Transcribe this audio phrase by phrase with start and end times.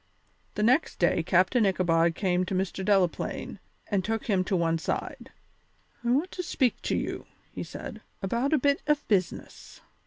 [0.55, 2.83] The next day Captain Ichabod came to Mr.
[2.83, 5.29] Delaplaine and took him to one side.
[6.03, 9.79] "I want to speak to you," he said, "about a bit of business."